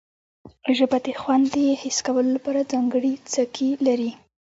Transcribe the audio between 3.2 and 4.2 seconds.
څکي لري